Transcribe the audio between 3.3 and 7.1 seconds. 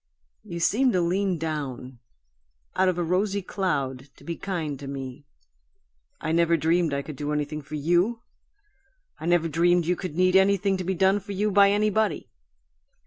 cloud to be kind to me. I never dreamed I